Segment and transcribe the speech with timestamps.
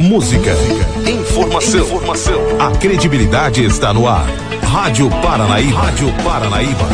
[0.00, 0.52] Música,
[1.08, 2.40] informação, informação.
[2.60, 4.26] A credibilidade está no ar.
[4.60, 5.78] Rádio Paranaíba.
[5.78, 6.88] Rádio Paranaíba.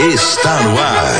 [0.00, 1.12] Está no ar.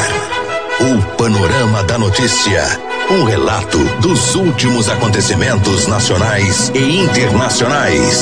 [0.80, 2.64] O Panorama da Notícia.
[3.08, 8.20] Um relato dos últimos acontecimentos nacionais e internacionais.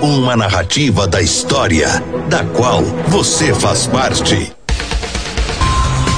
[0.00, 1.88] Uma narrativa da história,
[2.28, 4.59] da qual você faz parte.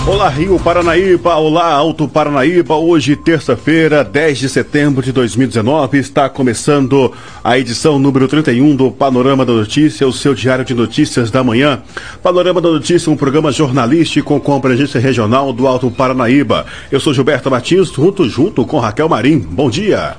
[0.04, 2.74] Olá Rio Paranaíba, olá Alto Paranaíba.
[2.74, 9.46] Hoje, terça-feira, 10 de setembro de 2019, está começando a edição número 31 do Panorama
[9.46, 11.82] da Notícia, o seu diário de notícias da manhã.
[12.20, 16.66] Panorama da Notícia, um programa jornalístico com abrangência regional do Alto Paranaíba.
[16.90, 19.38] Eu sou Gilberto Martins, junto junto com Raquel Marim.
[19.38, 20.16] Bom dia.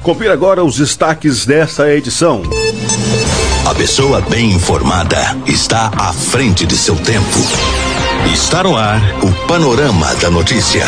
[0.02, 2.42] Confira agora os destaques dessa edição.
[3.66, 7.77] A pessoa bem informada está à frente de seu tempo.
[8.32, 10.84] Está no ar o Panorama da Notícia.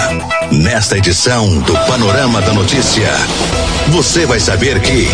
[0.52, 3.08] Nesta edição do Panorama da Notícia,
[3.88, 5.08] você vai saber que.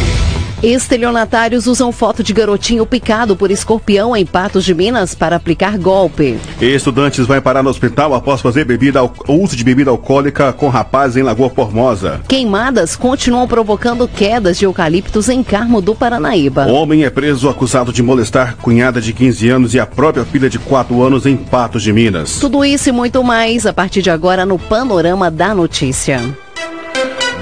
[0.62, 6.38] Estelionatários usam foto de garotinho picado por escorpião em Patos de Minas para aplicar golpe.
[6.60, 11.22] Estudantes vão parar no hospital após fazer bebida, uso de bebida alcoólica com rapaz em
[11.22, 12.20] Lagoa Formosa.
[12.26, 16.66] Queimadas continuam provocando quedas de eucaliptos em Carmo do Paranaíba.
[16.66, 20.58] Homem é preso acusado de molestar cunhada de 15 anos e a própria filha de
[20.58, 22.38] 4 anos em Patos de Minas.
[22.40, 26.20] Tudo isso e muito mais a partir de agora no Panorama da Notícia.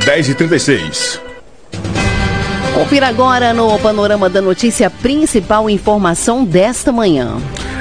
[0.05, 1.24] 10 e 36
[2.75, 7.37] Confira agora no Panorama da Notícia principal informação desta manhã.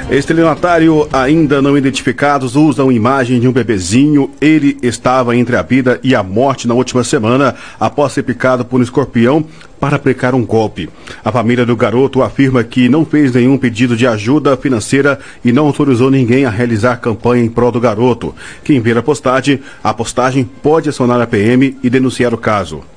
[0.08, 4.30] Estelionatário ainda não identificados usam imagem de um bebezinho.
[4.40, 8.78] Ele estava entre a vida e a morte na última semana após ser picado por
[8.78, 9.44] um escorpião
[9.80, 10.88] para aplicar um golpe.
[11.24, 15.66] A família do garoto afirma que não fez nenhum pedido de ajuda financeira e não
[15.66, 18.32] autorizou ninguém a realizar campanha em prol do garoto.
[18.62, 22.93] Quem ver a postagem, a postagem pode acionar a PM e denunciar o caso.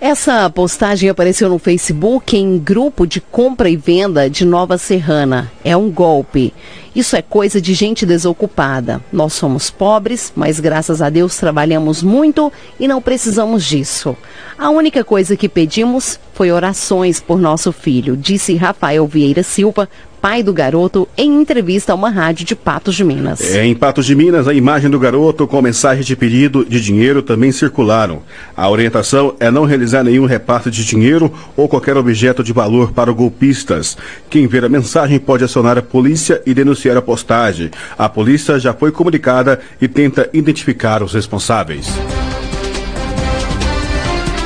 [0.00, 5.50] Essa postagem apareceu no Facebook em grupo de compra e venda de Nova Serrana.
[5.64, 6.52] É um golpe.
[6.96, 9.02] Isso é coisa de gente desocupada.
[9.12, 14.16] Nós somos pobres, mas graças a Deus trabalhamos muito e não precisamos disso.
[14.56, 19.86] A única coisa que pedimos foi orações por nosso filho, disse Rafael Vieira Silva,
[20.20, 23.54] pai do garoto em entrevista a uma rádio de Patos de Minas.
[23.54, 27.22] É, em Patos de Minas, a imagem do garoto com mensagem de pedido de dinheiro
[27.22, 28.22] também circularam.
[28.56, 33.12] A orientação é não realizar nenhum repasse de dinheiro ou qualquer objeto de valor para
[33.12, 33.96] golpistas.
[34.28, 37.70] Quem ver a mensagem pode acionar a polícia e denunciar a postagem.
[37.96, 41.86] A polícia já foi comunicada e tenta identificar os responsáveis.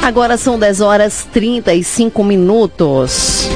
[0.00, 3.48] Agora são 10 horas 35 minutos.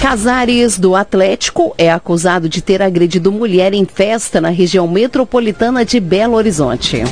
[0.00, 5.98] Casares do Atlético é acusado de ter agredido mulher em festa na região metropolitana de
[5.98, 7.02] Belo Horizonte.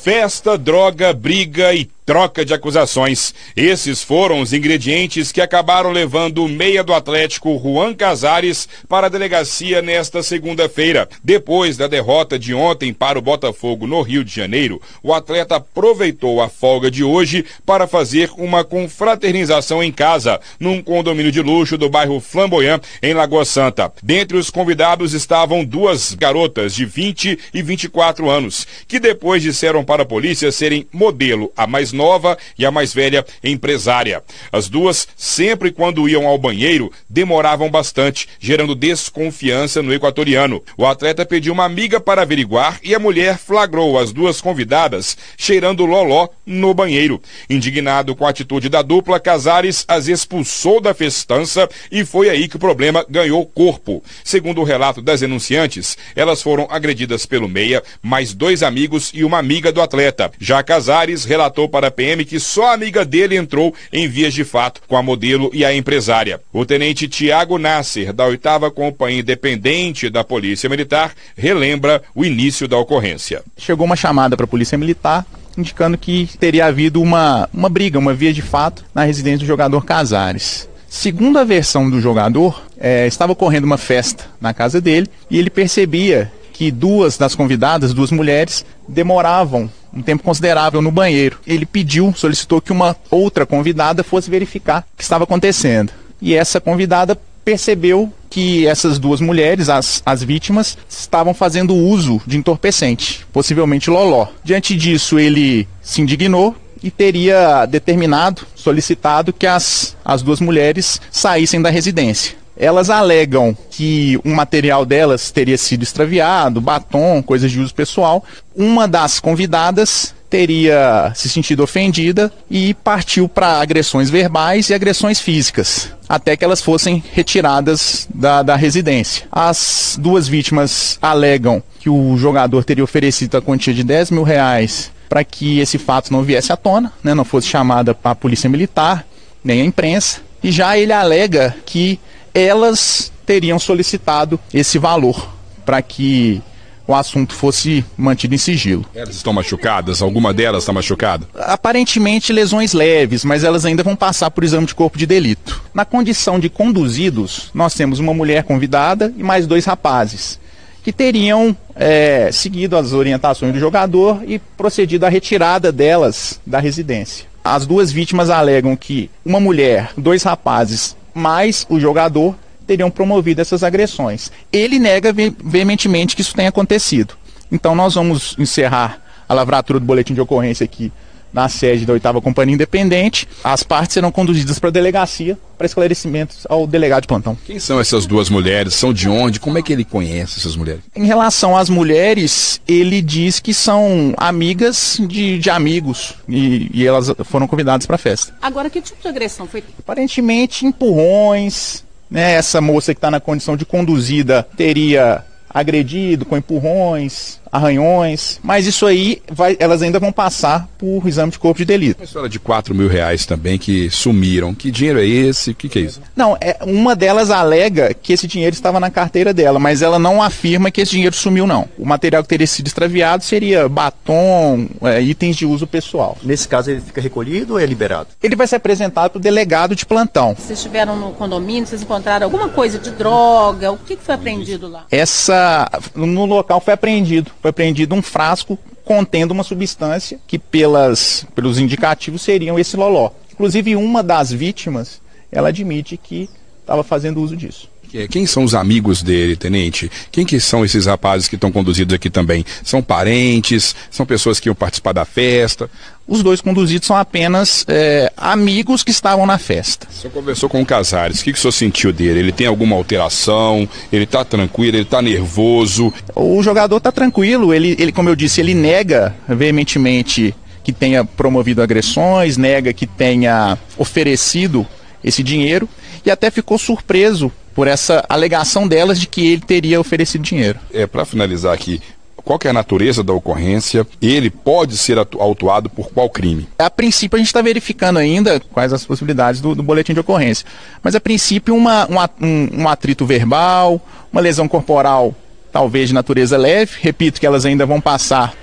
[0.00, 3.34] Festa, droga, briga e troca de acusações.
[3.54, 9.10] Esses foram os ingredientes que acabaram levando o meia do Atlético, Juan Casares, para a
[9.10, 11.06] delegacia nesta segunda-feira.
[11.22, 16.40] Depois da derrota de ontem para o Botafogo no Rio de Janeiro, o atleta aproveitou
[16.40, 21.90] a folga de hoje para fazer uma confraternização em casa, num condomínio de luxo do
[21.90, 23.92] bairro Flamboyant, em Lagoa Santa.
[24.02, 30.04] Dentre os convidados estavam duas garotas de 20 e 24 anos, que depois disseram para
[30.04, 34.22] a polícia serem modelo, a mais nova e a mais velha empresária.
[34.52, 40.62] As duas, sempre quando iam ao banheiro, demoravam bastante, gerando desconfiança no equatoriano.
[40.76, 45.84] O atleta pediu uma amiga para averiguar e a mulher flagrou as duas convidadas cheirando
[45.84, 47.20] loló no banheiro.
[47.50, 52.56] Indignado com a atitude da dupla, Casares as expulsou da festança e foi aí que
[52.56, 54.02] o problema ganhou corpo.
[54.22, 59.38] Segundo o relato das denunciantes, elas foram agredidas pelo meia, mais dois amigos e uma
[59.38, 60.30] amiga do atleta.
[60.38, 64.44] Já Casares relatou para a PM que só a amiga dele entrou em vias de
[64.44, 66.40] fato com a modelo e a empresária.
[66.52, 72.78] O tenente Tiago Nasser, da oitava Companhia Independente da Polícia Militar, relembra o início da
[72.78, 73.42] ocorrência.
[73.56, 75.26] Chegou uma chamada para a Polícia Militar
[75.56, 79.84] indicando que teria havido uma, uma briga, uma via de fato na residência do jogador
[79.84, 80.68] Casares.
[80.88, 85.50] Segundo a versão do jogador, é, estava ocorrendo uma festa na casa dele e ele
[85.50, 91.38] percebia que duas das convidadas, duas mulheres, demoravam um tempo considerável no banheiro.
[91.46, 95.92] Ele pediu, solicitou que uma outra convidada fosse verificar o que estava acontecendo.
[96.20, 102.36] E essa convidada percebeu que essas duas mulheres, as, as vítimas, estavam fazendo uso de
[102.36, 104.26] entorpecente, possivelmente loló.
[104.42, 111.62] Diante disso, ele se indignou e teria determinado, solicitado que as, as duas mulheres saíssem
[111.62, 112.36] da residência.
[112.58, 118.24] Elas alegam que um material delas teria sido extraviado, batom, coisas de uso pessoal.
[118.56, 125.90] Uma das convidadas teria se sentido ofendida e partiu para agressões verbais e agressões físicas,
[126.08, 129.26] até que elas fossem retiradas da, da residência.
[129.32, 134.90] As duas vítimas alegam que o jogador teria oferecido a quantia de 10 mil reais
[135.08, 138.50] para que esse fato não viesse à tona, né, não fosse chamada para a polícia
[138.50, 139.06] militar,
[139.42, 140.20] nem a imprensa.
[140.42, 141.98] E já ele alega que
[142.40, 145.28] elas teriam solicitado esse valor
[145.64, 146.40] para que
[146.86, 148.86] o assunto fosse mantido em sigilo.
[148.94, 150.00] Elas estão machucadas?
[150.00, 151.28] Alguma delas está machucada?
[151.34, 155.62] Aparentemente lesões leves, mas elas ainda vão passar por exame de corpo de delito.
[155.74, 160.40] Na condição de conduzidos, nós temos uma mulher convidada e mais dois rapazes
[160.82, 167.26] que teriam é, seguido as orientações do jogador e procedido à retirada delas da residência.
[167.44, 172.34] As duas vítimas alegam que uma mulher, dois rapazes, mais o jogador
[172.66, 174.30] teriam promovido essas agressões.
[174.52, 177.14] Ele nega ve veementemente que isso tenha acontecido.
[177.50, 180.92] Então nós vamos encerrar a lavratura do boletim de ocorrência aqui
[181.32, 183.28] na sede da oitava Companhia Independente.
[183.42, 187.36] As partes serão conduzidas para a delegacia para esclarecimentos ao delegado de plantão.
[187.44, 188.74] Quem são essas duas mulheres?
[188.74, 189.40] São de onde?
[189.40, 190.82] Como é que ele conhece essas mulheres?
[190.94, 197.12] Em relação às mulheres, ele diz que são amigas de, de amigos e, e elas
[197.24, 198.32] foram convidadas para a festa.
[198.40, 199.64] Agora, que tipo de agressão foi?
[199.78, 201.84] Aparentemente, empurrões.
[202.10, 202.34] Né?
[202.34, 208.86] Essa moça que está na condição de conduzida teria agredido com empurrões, arranhões, mas isso
[208.86, 212.00] aí vai, elas ainda vão passar por exame de corpo de delito.
[212.00, 214.54] Uma história de 4 mil reais também que sumiram.
[214.54, 215.50] Que dinheiro é esse?
[215.50, 216.00] O que, que, é isso?
[216.14, 220.22] Não, é, uma delas alega que esse dinheiro estava na carteira dela, mas ela não
[220.22, 221.68] afirma que esse dinheiro sumiu, não.
[221.78, 226.16] O material que teria sido extraviado seria batom, é, itens de uso pessoal.
[226.22, 228.08] Nesse caso, ele fica recolhido ou é liberado?
[228.22, 230.34] Ele vai ser apresentado para o delegado de plantão.
[230.34, 233.72] Vocês estiveram no condomínio, vocês encontraram alguma coisa de droga?
[233.72, 234.84] O que, que foi apreendido lá?
[234.90, 241.58] Essa, no local foi apreendido foi apreendido um frasco contendo uma substância que, pelas, pelos
[241.58, 243.10] indicativos, seriam esse loló.
[243.32, 245.00] Inclusive, uma das vítimas,
[245.30, 246.28] ela admite que
[246.60, 247.70] estava fazendo uso disso.
[248.10, 249.90] Quem são os amigos dele, tenente?
[250.12, 252.44] Quem que são esses rapazes que estão conduzidos aqui também?
[252.62, 253.74] São parentes?
[253.90, 255.70] São pessoas que iam participar da festa?
[256.06, 259.86] Os dois conduzidos são apenas é, amigos que estavam na festa.
[259.90, 262.20] O senhor conversou com o Casares, o que, que o senhor sentiu dele?
[262.20, 263.68] Ele tem alguma alteração?
[263.92, 264.76] Ele está tranquilo?
[264.76, 265.92] Ele está nervoso?
[266.14, 270.34] O jogador está tranquilo, ele, ele, como eu disse, ele nega veementemente
[270.64, 274.66] que tenha promovido agressões, nega que tenha oferecido
[275.02, 275.68] esse dinheiro
[276.04, 280.60] e até ficou surpreso por essa alegação delas de que ele teria oferecido dinheiro.
[280.72, 281.82] É, para finalizar aqui,
[282.14, 283.84] qual é a natureza da ocorrência?
[284.00, 286.46] Ele pode ser autuado por qual crime?
[286.56, 290.46] A princípio, a gente está verificando ainda quais as possibilidades do, do, boletim de ocorrência.
[290.84, 291.88] Mas, a princípio, uma,
[292.20, 295.12] um, um atrito verbal, uma lesão corporal,
[295.50, 296.76] talvez de natureza leve.
[296.80, 298.36] Repito que elas ainda vão passar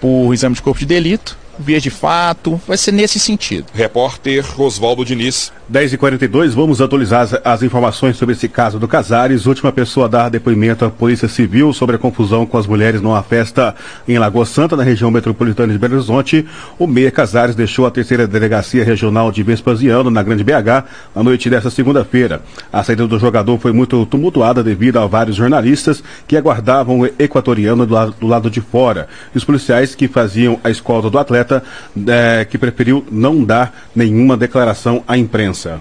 [0.00, 3.66] por exame de corpo de delito vias de fato, vai ser nesse sentido.
[3.74, 5.52] Repórter Oswaldo Diniz.
[5.72, 9.46] 10h42, vamos atualizar as, as, informações sobre esse caso do Casares.
[9.46, 13.22] Última pessoa a dar depoimento à Polícia Civil sobre a confusão com as mulheres numa
[13.22, 13.74] festa
[14.06, 16.46] em Lagoa Santa, na região metropolitana de Belo Horizonte.
[16.78, 21.48] O Meia Casares deixou a terceira delegacia regional de Vespasiano, na Grande BH, na noite
[21.48, 22.42] desta segunda-feira.
[22.72, 27.86] A saída do jogador foi muito tumultuada devido a vários jornalistas que aguardavam o equatoriano
[27.86, 29.08] do lado, do lado de fora.
[29.34, 31.62] E os policiais que faziam a escolta do atleta atleta
[32.08, 35.80] é, que preferiu não dar nenhuma declaração à imprensa.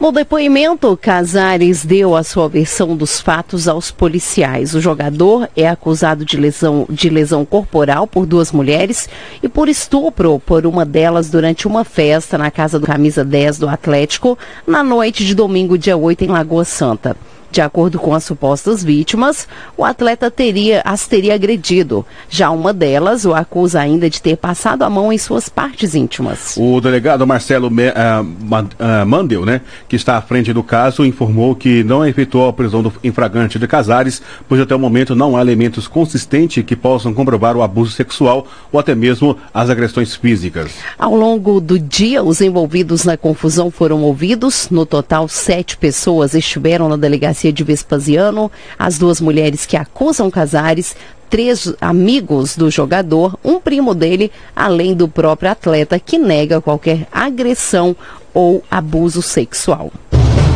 [0.00, 4.74] No depoimento, Casares deu a sua versão dos fatos aos policiais.
[4.74, 9.08] O jogador é acusado de lesão, de lesão corporal por duas mulheres
[9.40, 13.68] e por estupro por uma delas durante uma festa na casa do Camisa 10 do
[13.68, 14.36] Atlético,
[14.66, 17.16] na noite de domingo, dia 8, em Lagoa Santa.
[17.52, 22.02] De acordo com as supostas vítimas, o atleta teria, as teria agredido.
[22.30, 26.56] Já uma delas o acusa ainda de ter passado a mão em suas partes íntimas.
[26.56, 27.92] O delegado Marcelo Me, uh,
[28.22, 32.82] uh, Mandel, né, que está à frente do caso, informou que não efetuou a prisão
[32.82, 37.54] do infragante de Casares, pois até o momento não há elementos consistentes que possam comprovar
[37.54, 40.72] o abuso sexual ou até mesmo as agressões físicas.
[40.98, 44.70] Ao longo do dia, os envolvidos na confusão foram ouvidos.
[44.70, 50.30] No total, sete pessoas estiveram na delegacia delegacia de Vespasiano, as duas mulheres que acusam
[50.30, 50.94] Casares,
[51.28, 57.96] três amigos do jogador, um primo dele, além do próprio atleta que nega qualquer agressão
[58.32, 59.90] ou abuso sexual.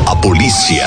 [0.06, 0.86] A polícia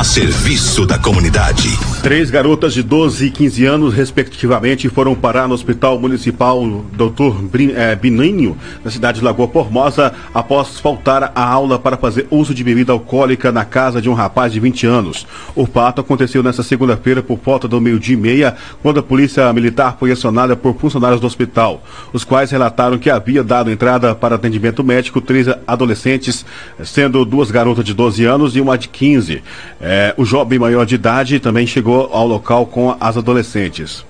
[0.00, 1.68] a serviço da comunidade.
[2.02, 7.36] Três garotas de 12 e 15 anos, respectivamente, foram parar no Hospital Municipal Dr.
[7.76, 12.64] Eh, Bininho, na cidade de Lagoa Formosa, após faltar a aula para fazer uso de
[12.64, 15.26] bebida alcoólica na casa de um rapaz de 20 anos.
[15.54, 19.98] O fato aconteceu nesta segunda-feira por volta do meio-dia e meia, quando a polícia militar
[20.00, 24.82] foi acionada por funcionários do hospital, os quais relataram que havia dado entrada para atendimento
[24.82, 26.46] médico três adolescentes,
[26.82, 29.42] sendo duas garotas de 12 anos e uma de 15.
[29.78, 34.04] É, o jovem maior de idade também chegou ao local com as adolescentes.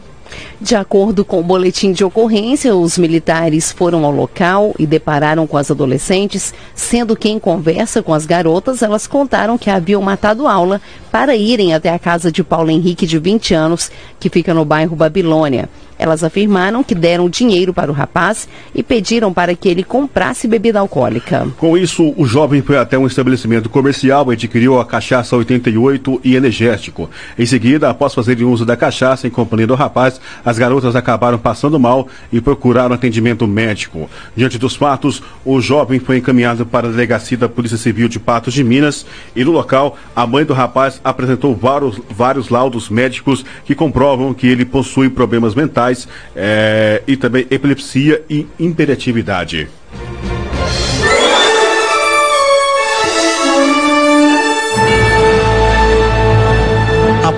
[0.63, 5.57] De acordo com o boletim de ocorrência, os militares foram ao local e depararam com
[5.57, 10.79] as adolescentes, sendo que em conversa com as garotas, elas contaram que haviam matado aula
[11.11, 13.91] para irem até a casa de Paulo Henrique, de 20 anos,
[14.21, 15.67] que fica no bairro Babilônia.
[16.01, 20.81] Elas afirmaram que deram dinheiro para o rapaz e pediram para que ele comprasse bebida
[20.81, 21.47] alcoólica.
[21.59, 26.37] Com isso, o jovem foi até um estabelecimento comercial e adquiriu a cachaça 88 e
[26.37, 27.11] energético.
[27.39, 30.19] Em seguida, após fazer uso da cachaça em companhia do rapaz,
[30.51, 34.11] as garotas acabaram passando mal e procuraram atendimento médico.
[34.37, 38.53] Diante dos fatos, o jovem foi encaminhado para a delegacia da Polícia Civil de Patos
[38.53, 43.75] de Minas e no local, a mãe do rapaz apresentou vários, vários laudos médicos que
[43.75, 49.69] comprovam que ele possui problemas mentais é, e também epilepsia e imperatividade.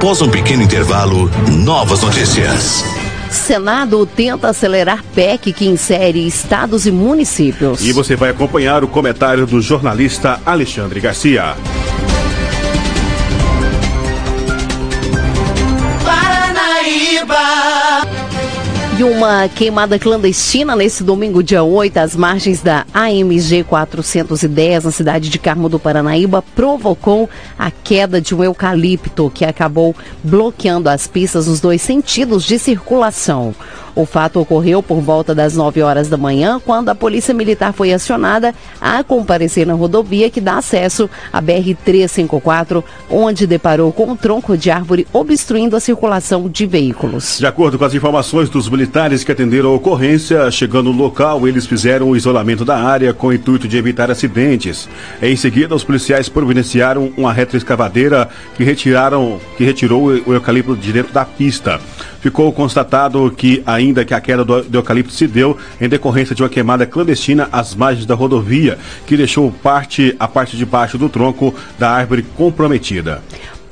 [0.03, 1.31] Após um pequeno intervalo,
[1.65, 3.02] novas notícias.
[3.33, 7.83] Senado tenta acelerar PEC que insere estados e municípios.
[7.83, 11.55] E você vai acompanhar o comentário do jornalista Alexandre Garcia.
[19.03, 25.41] Uma queimada clandestina nesse domingo, dia 8, às margens da AMG 410, na cidade de
[25.41, 27.29] Carmo do Paranaíba, provocou
[27.59, 33.53] a queda de um eucalipto que acabou bloqueando as pistas nos dois sentidos de circulação.
[33.95, 37.93] O fato ocorreu por volta das 9 horas da manhã, quando a Polícia Militar foi
[37.93, 44.57] acionada a comparecer na rodovia que dá acesso à BR-354, onde deparou com um tronco
[44.57, 47.39] de árvore obstruindo a circulação de veículos.
[47.39, 51.67] De acordo com as informações dos militares que atenderam a ocorrência, chegando no local, eles
[51.67, 54.89] fizeram o isolamento da área com o intuito de evitar acidentes.
[55.21, 61.13] Em seguida, os policiais providenciaram uma retroescavadeira que retiraram, que retirou o eucalipto de dentro
[61.13, 61.81] da pista
[62.23, 66.43] ficou constatado que, ainda que a queda do, do eucalipto se deu em decorrência de
[66.43, 71.09] uma queimada clandestina às margens da rodovia, que deixou parte, a parte de baixo do
[71.09, 73.23] tronco da árvore comprometida.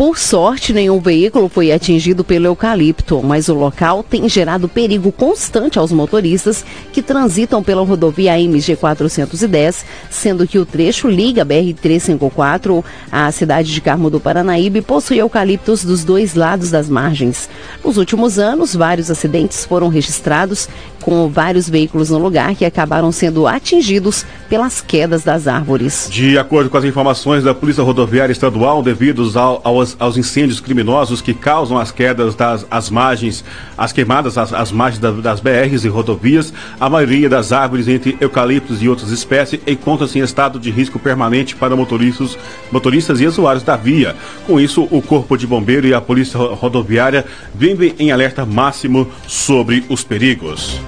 [0.01, 5.79] Por sorte, nenhum veículo foi atingido pelo eucalipto, mas o local tem gerado perigo constante
[5.79, 12.83] aos motoristas que transitam pela rodovia MG 410, sendo que o trecho liga a BR-354
[13.13, 17.47] à cidade de Carmo do Paranaíba e possui eucaliptos dos dois lados das margens.
[17.85, 20.67] Nos últimos anos, vários acidentes foram registrados
[21.01, 26.09] com vários veículos no lugar que acabaram sendo atingidos pelas quedas das árvores.
[26.11, 31.21] De acordo com as informações da Polícia Rodoviária Estadual, devido ao, aos, aos, incêndios criminosos
[31.21, 33.45] que causam as quedas das as margens,
[33.77, 38.17] as queimadas às, às margens da, das BRs e rodovias, a maioria das árvores entre
[38.21, 42.39] eucaliptos e outras espécies encontra-se em estado de risco permanente para motoristas,
[42.71, 44.15] motoristas e usuários da via.
[44.47, 49.85] Com isso, o Corpo de Bombeiro e a Polícia Rodoviária vivem em alerta máximo sobre
[49.89, 50.81] os perigos.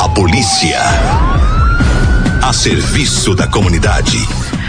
[0.00, 0.80] A polícia.
[2.42, 4.18] A serviço da comunidade.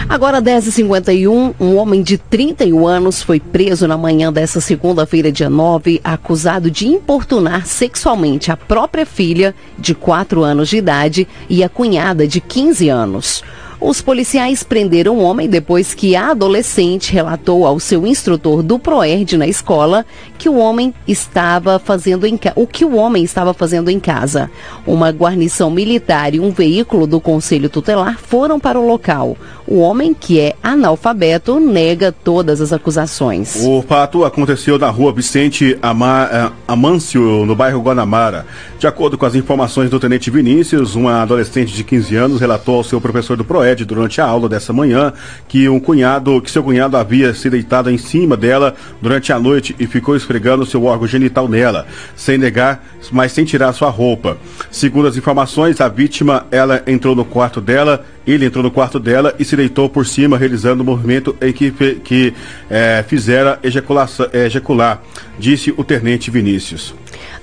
[0.08, 6.00] Agora, 10h51, um homem de 31 anos foi preso na manhã dessa segunda-feira, dia 9,
[6.02, 12.26] acusado de importunar sexualmente a própria filha, de 4 anos de idade, e a cunhada,
[12.26, 13.44] de 15 anos.
[13.80, 19.36] Os policiais prenderam o homem depois que a adolescente relatou ao seu instrutor do Proerd
[19.36, 20.04] na escola
[20.38, 24.48] que o homem estava fazendo em o que o homem estava fazendo em casa.
[24.86, 29.36] Uma guarnição militar e um veículo do Conselho Tutelar foram para o local.
[29.66, 33.56] O homem, que é analfabeto, nega todas as acusações.
[33.66, 38.46] O fato aconteceu na rua Vicente eh, Amâncio, no bairro Guanamara.
[38.78, 42.84] De acordo com as informações do tenente Vinícius, uma adolescente de 15 anos relatou ao
[42.84, 45.12] seu professor do Proed durante a aula dessa manhã
[45.48, 49.74] que um cunhado, que seu cunhado havia se deitado em cima dela durante a noite
[49.78, 54.36] e ficou esfregando seu órgão genital nela, sem negar, mas sem tirar sua roupa.
[54.70, 59.34] Segundo as informações, a vítima, ela entrou no quarto dela ele entrou no quarto dela
[59.38, 62.34] e se deitou por cima, realizando o movimento em que, que
[62.68, 65.02] é, fizera ejacular,
[65.38, 66.94] disse o tenente Vinícius.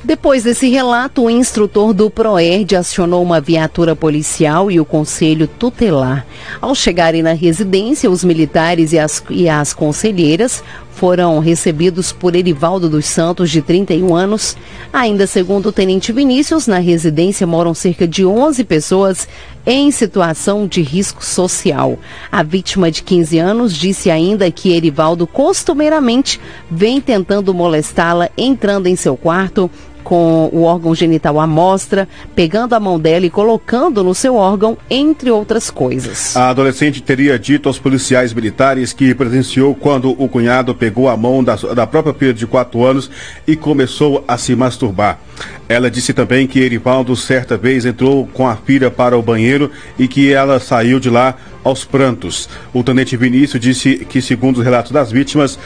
[0.05, 6.27] Depois desse relato, o instrutor do PROERD acionou uma viatura policial e o conselho tutelar.
[6.61, 12.87] Ao chegarem na residência, os militares e as, e as conselheiras foram recebidos por Erivaldo
[12.87, 14.55] dos Santos, de 31 anos.
[14.93, 19.27] Ainda segundo o tenente Vinícius, na residência moram cerca de 11 pessoas
[19.65, 21.97] em situação de risco social.
[22.31, 28.95] A vítima de 15 anos disse ainda que Erivaldo costumeiramente vem tentando molestá-la entrando em
[28.95, 29.67] seu quarto
[30.05, 34.77] com o órgão genital à mostra, pegando a mão dela e colocando no seu órgão,
[34.87, 36.37] entre outras coisas.
[36.37, 41.43] A adolescente teria dito aos policiais militares que presenciou quando o cunhado pegou a mão
[41.43, 43.09] da, da própria filha de 4 anos
[43.47, 45.19] e começou a se masturbar.
[45.67, 50.07] Ela disse também que Erivaldo certa vez entrou com a filha para o banheiro e
[50.07, 51.35] que ela saiu de lá
[51.65, 52.47] aos prantos.
[52.71, 55.57] O tenente Vinícius disse que, segundo os relatos das vítimas,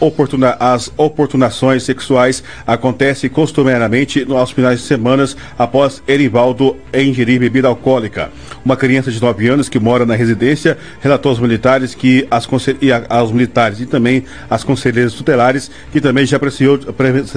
[0.00, 5.14] oportuna, as oportunações sexuais acontecem costumeiramente aos finais de semana
[5.56, 8.32] após Erivaldo ingerir bebida alcoólica.
[8.64, 12.48] Uma criança de 9 anos que mora na residência relatou aos militares que as
[12.80, 16.78] e aos militares e também às conselheiras tutelares que também já presenciou,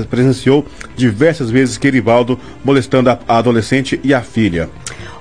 [0.10, 4.70] presenciou diversas vezes que Erivaldo molestando a, a adolescente e a filha.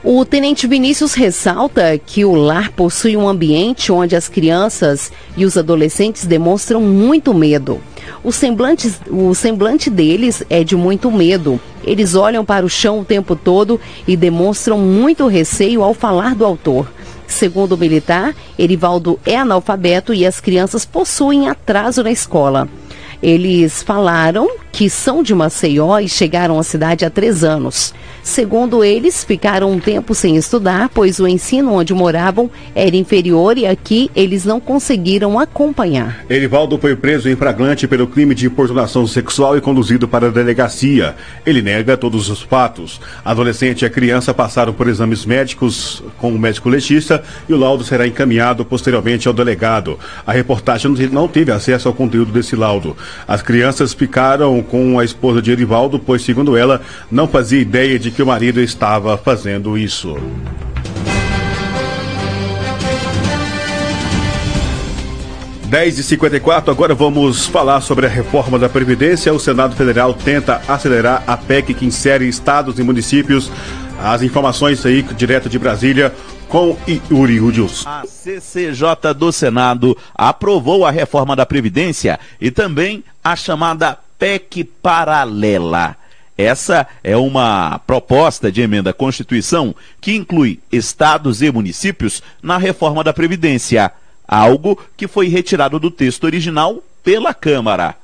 [0.08, 5.56] O tenente Vinícius ressalta que o lar possui um ambiente onde as crianças e os
[5.56, 7.80] adolescentes demonstram muito medo.
[8.22, 11.58] O semblante, o semblante deles é de muito medo.
[11.82, 16.44] Eles olham para o chão o tempo todo e demonstram muito receio ao falar do
[16.44, 16.88] autor.
[17.26, 22.68] Segundo o militar, Erivaldo é analfabeto e as crianças possuem atraso na escola.
[23.22, 27.94] Eles falaram que são de Maceió e chegaram à cidade há três anos.
[28.22, 33.64] Segundo eles, ficaram um tempo sem estudar, pois o ensino onde moravam era inferior e
[33.66, 36.26] aqui eles não conseguiram acompanhar.
[36.28, 41.14] Erivaldo foi preso em flagrante pelo crime de importunação sexual e conduzido para a delegacia.
[41.46, 43.00] Ele nega todos os fatos.
[43.24, 47.56] A adolescente e a criança passaram por exames médicos com o médico legista e o
[47.56, 49.98] laudo será encaminhado posteriormente ao delegado.
[50.26, 52.96] A reportagem não teve acesso ao conteúdo desse laudo.
[53.26, 58.10] As crianças ficaram com a esposa de Erivaldo, pois, segundo ela, não fazia ideia de
[58.10, 60.16] que o marido estava fazendo isso.
[65.68, 66.40] Dez e cinquenta
[66.70, 69.34] agora vamos falar sobre a reforma da Previdência.
[69.34, 73.50] O Senado Federal tenta acelerar a PEC que insere estados e municípios.
[74.00, 76.14] As informações aí direto de Brasília
[76.48, 76.76] com
[77.10, 77.40] Yuri.
[77.84, 85.96] A CCJ do Senado aprovou a reforma da Previdência e também a chamada PEC paralela.
[86.38, 93.02] Essa é uma proposta de emenda à Constituição que inclui estados e municípios na reforma
[93.02, 93.90] da Previdência,
[94.28, 97.96] algo que foi retirado do texto original pela Câmara.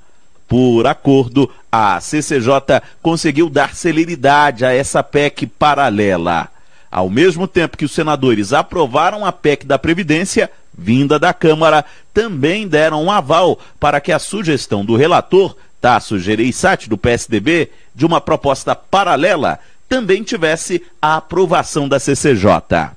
[0.48, 6.51] Por acordo, a CCJ conseguiu dar celeridade a essa PEC paralela.
[6.92, 12.68] Ao mesmo tempo que os senadores aprovaram a PEC da Previdência, vinda da Câmara, também
[12.68, 18.20] deram um aval para que a sugestão do relator Tasso Gereissati, do PSDB, de uma
[18.20, 22.90] proposta paralela, também tivesse a aprovação da CCJ.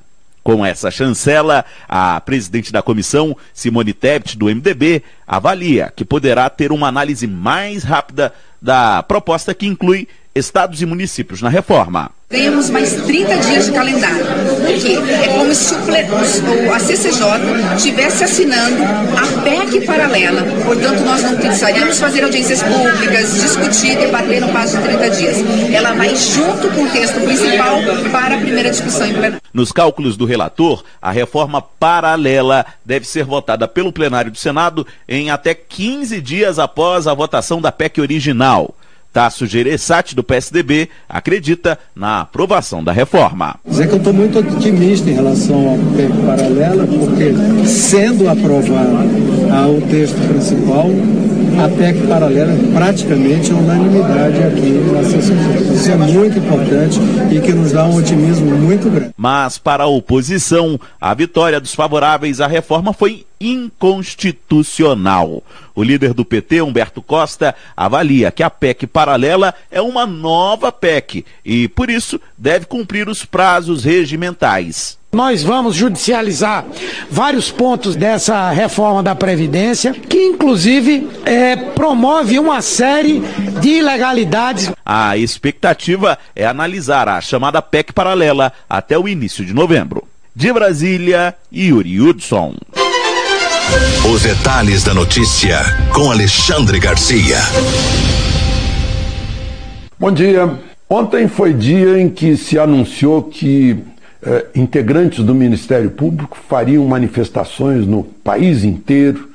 [0.44, 6.74] Com essa chancela, a presidente da comissão, Simone Tebet, do MDB, avalia que poderá ter
[6.74, 12.12] uma análise mais rápida da proposta que inclui estados e municípios na reforma.
[12.28, 14.26] Temos mais 30 dias de calendário,
[14.66, 17.22] porque é como se o, a CCJ
[17.78, 20.42] estivesse assinando a PEC paralela.
[20.66, 25.38] Portanto, nós não precisaríamos fazer audiências públicas, discutir, debater no prazo de 30 dias.
[25.72, 27.78] Ela vai junto com o texto principal
[28.12, 29.42] para a primeira discussão em plenário.
[29.54, 35.30] Nos cálculos do relator, a reforma paralela deve ser votada pelo plenário do Senado em
[35.30, 38.76] até 15 dias após a votação da PEC original.
[39.16, 43.56] Tasso Gereissati, do PSDB, acredita na aprovação da reforma.
[43.66, 47.34] Dizer que eu estou muito otimista em relação ao PEC paralela, porque
[47.66, 49.08] sendo aprovado
[49.72, 50.90] o texto principal,
[51.64, 55.74] a PEC paralela praticamente é unanimidade aqui na CCJ.
[55.74, 57.00] Isso é muito importante
[57.32, 59.14] e que nos dá um otimismo muito grande.
[59.16, 65.42] Mas para a oposição, a vitória dos favoráveis à reforma foi inconstitucional.
[65.76, 71.26] O líder do PT, Humberto Costa, avalia que a PEC paralela é uma nova PEC
[71.44, 74.98] e, por isso, deve cumprir os prazos regimentais.
[75.12, 76.66] Nós vamos judicializar
[77.10, 83.22] vários pontos dessa reforma da Previdência, que inclusive é, promove uma série
[83.62, 84.72] de ilegalidades.
[84.86, 90.06] A expectativa é analisar a chamada PEC paralela até o início de novembro.
[90.36, 92.56] De Brasília, Yuri Hudson.
[94.14, 95.60] Os detalhes da notícia
[95.94, 97.38] com Alexandre Garcia.
[100.00, 100.60] Bom dia.
[100.90, 103.84] Ontem foi dia em que se anunciou que
[104.24, 109.30] eh, integrantes do Ministério Público fariam manifestações no país inteiro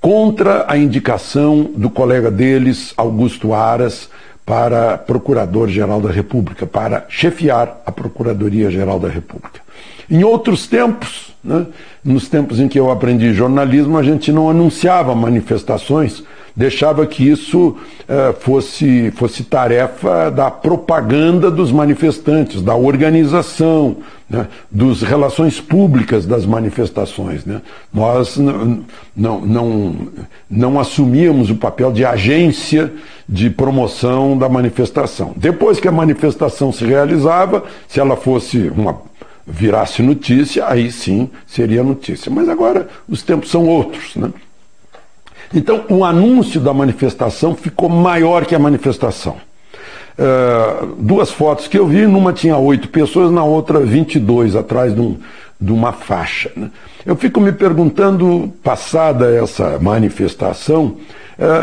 [0.00, 4.08] contra a indicação do colega deles, Augusto Aras,
[4.44, 9.60] para Procurador-Geral da República, para chefiar a Procuradoria-Geral da República.
[10.10, 11.66] Em outros tempos, né,
[12.04, 16.22] nos tempos em que eu aprendi jornalismo, a gente não anunciava manifestações,
[16.54, 17.76] deixava que isso
[18.08, 23.96] eh, fosse, fosse tarefa da propaganda dos manifestantes, da organização,
[24.28, 27.44] né, dos relações públicas das manifestações.
[27.44, 27.62] Né?
[27.92, 28.84] Nós não,
[29.16, 29.96] não, não,
[30.50, 32.92] não assumíamos o papel de agência
[33.28, 35.32] de promoção da manifestação.
[35.36, 39.10] Depois que a manifestação se realizava, se ela fosse uma
[39.46, 42.30] virasse notícia, aí sim seria notícia.
[42.30, 44.16] Mas agora os tempos são outros.
[44.16, 44.30] Né?
[45.54, 49.36] Então, o anúncio da manifestação ficou maior que a manifestação.
[50.12, 55.00] Uh, duas fotos que eu vi, numa tinha oito pessoas, na outra 22, atrás de,
[55.00, 55.16] um,
[55.60, 56.50] de uma faixa.
[56.54, 56.70] Né?
[57.04, 60.96] Eu fico me perguntando, passada essa manifestação,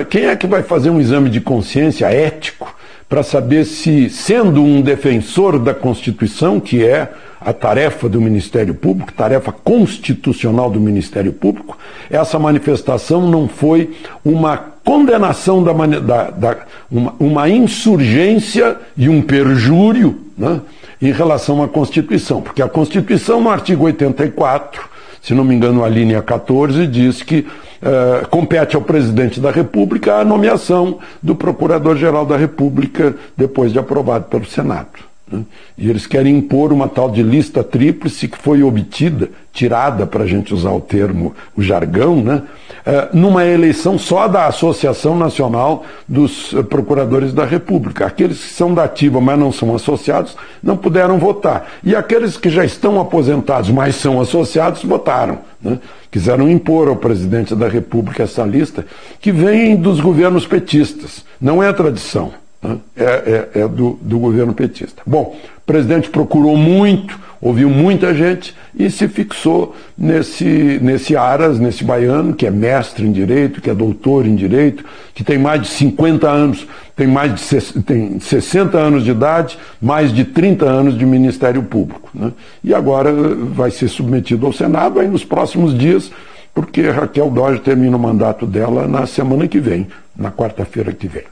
[0.09, 2.75] quem é que vai fazer um exame de consciência ético
[3.07, 7.11] para saber se, sendo um defensor da Constituição, que é
[7.41, 11.77] a tarefa do Ministério Público, tarefa constitucional do Ministério Público,
[12.09, 16.57] essa manifestação não foi uma condenação da, da, da
[16.91, 20.61] uma, uma, insurgência e um perjúrio né,
[21.01, 24.89] em relação à Constituição, porque a Constituição, no artigo 84,
[25.21, 27.47] se não me engano, a linha 14, diz que
[27.81, 34.25] uh, compete ao presidente da República a nomeação do Procurador-Geral da República depois de aprovado
[34.25, 35.08] pelo Senado.
[35.31, 35.43] Né?
[35.77, 40.27] E eles querem impor uma tal de lista tríplice que foi obtida, tirada, para a
[40.27, 42.43] gente usar o termo, o jargão, né?
[42.85, 48.05] É, numa eleição só da Associação Nacional dos Procuradores da República.
[48.05, 51.69] Aqueles que são da ativa, mas não são associados, não puderam votar.
[51.83, 55.39] E aqueles que já estão aposentados, mas são associados, votaram.
[55.61, 55.77] Né?
[56.09, 58.85] Quiseram impor ao presidente da República essa lista,
[59.19, 61.23] que vem dos governos petistas.
[61.39, 62.31] Não é tradição.
[62.61, 65.01] É, é, é do, do, governo petista.
[65.07, 71.85] Bom, o presidente procurou muito, ouviu muita gente e se fixou nesse, nesse Aras, nesse
[71.85, 74.83] baiano, que é mestre em direito, que é doutor em direito,
[75.15, 76.67] que tem mais de 50 anos,
[76.97, 82.09] tem mais de tem 60 anos de idade, mais de 30 anos de Ministério Público.
[82.13, 82.33] Né?
[82.61, 86.11] E agora vai ser submetido ao Senado aí nos próximos dias,
[86.53, 91.23] porque Raquel Dodge termina o mandato dela na semana que vem, na quarta-feira que vem.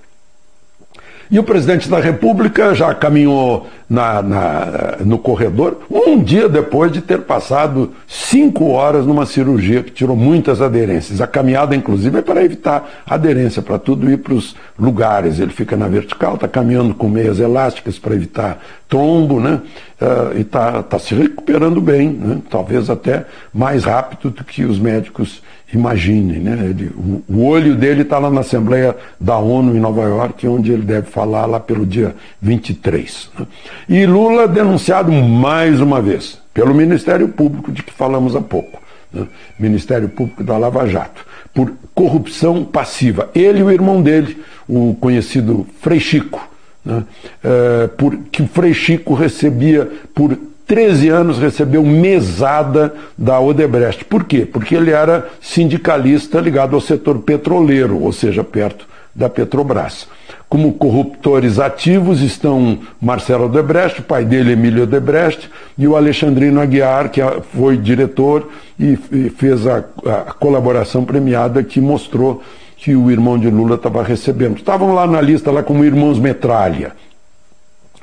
[1.29, 7.01] E o presidente da República já caminhou na, na, no corredor um dia depois de
[7.01, 11.19] ter passado cinco horas numa cirurgia que tirou muitas aderências.
[11.19, 15.39] A caminhada, inclusive, é para evitar aderência, para tudo ir para os lugares.
[15.39, 19.61] Ele fica na vertical, está caminhando com meias elásticas para evitar trombo, né?
[19.99, 22.37] Uh, e está tá se recuperando bem, né?
[22.49, 25.41] talvez até mais rápido do que os médicos
[25.73, 26.39] imaginem.
[26.39, 26.57] Né?
[26.69, 30.71] Ele, o, o olho dele está lá na Assembleia da ONU em Nova York, onde
[30.71, 33.29] ele deve falar lá pelo dia 23.
[33.37, 33.47] Né?
[33.89, 38.81] E Lula denunciado mais uma vez pelo Ministério Público, de que falamos há pouco.
[39.11, 39.27] Né?
[39.59, 43.29] Ministério Público da Lava Jato, por corrupção passiva.
[43.35, 46.47] Ele e o irmão dele, o conhecido Frei Chico,
[46.83, 47.03] né?
[47.43, 54.03] é, por, que o Frei Chico recebia por 13 anos recebeu mesada da Odebrecht.
[54.03, 54.45] Por quê?
[54.45, 60.07] Porque ele era sindicalista ligado ao setor petroleiro, ou seja, perto da Petrobras.
[60.49, 67.21] Como corruptores ativos estão Marcelo Odebrecht, pai dele Emílio Odebrecht, e o Alexandrino Aguiar, que
[67.55, 68.97] foi diretor e
[69.37, 72.43] fez a, a colaboração premiada que mostrou
[72.75, 74.57] que o irmão de Lula estava recebendo.
[74.57, 76.91] Estavam lá na lista, lá como irmãos metralha.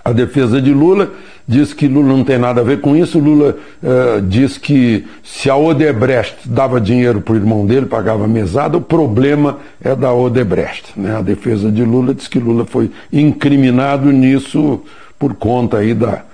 [0.04, 1.12] A defesa de Lula
[1.46, 3.18] diz que Lula não tem nada a ver com isso.
[3.18, 8.76] Lula uh, diz que se a Odebrecht dava dinheiro para o irmão dele, pagava mesada,
[8.76, 10.92] o problema é da Odebrecht.
[10.96, 11.16] Né?
[11.16, 14.80] A defesa de Lula diz que Lula foi incriminado nisso
[15.18, 16.24] por conta aí da,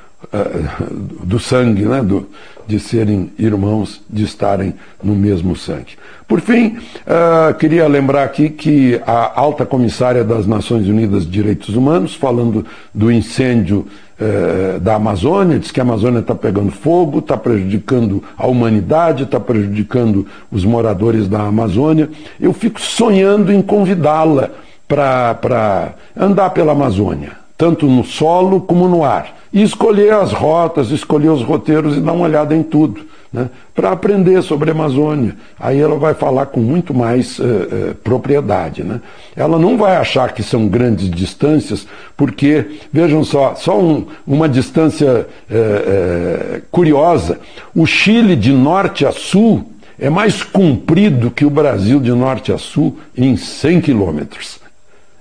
[1.25, 2.03] do sangue, né?
[2.03, 2.29] do,
[2.67, 5.97] de serem irmãos, de estarem no mesmo sangue.
[6.29, 11.75] Por fim, uh, queria lembrar aqui que a alta comissária das Nações Unidas de Direitos
[11.75, 13.87] Humanos, falando do incêndio
[14.21, 19.41] uh, da Amazônia, diz que a Amazônia está pegando fogo, está prejudicando a humanidade, está
[19.41, 22.09] prejudicando os moradores da Amazônia.
[22.39, 24.51] Eu fico sonhando em convidá-la
[24.87, 31.29] para andar pela Amazônia, tanto no solo como no ar, e escolher as rotas, escolher
[31.29, 35.37] os roteiros e dar uma olhada em tudo né, para aprender sobre a Amazônia.
[35.59, 38.83] Aí ela vai falar com muito mais uh, uh, propriedade.
[38.83, 38.99] Né?
[39.37, 45.27] Ela não vai achar que são grandes distâncias, porque, vejam só, só um, uma distância
[45.51, 47.41] uh, curiosa:
[47.77, 52.57] o Chile de norte a sul é mais comprido que o Brasil de norte a
[52.57, 54.59] sul em 100 quilômetros.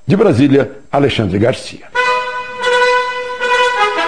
[0.07, 1.88] De Brasília, Alexandre Garcia.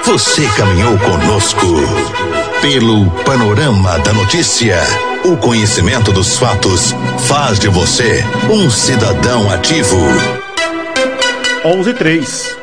[0.05, 1.67] Você caminhou conosco
[2.61, 4.79] pelo panorama da notícia.
[5.23, 6.95] O conhecimento dos fatos
[7.27, 9.97] faz de você um cidadão ativo.
[11.63, 12.60] 11 3.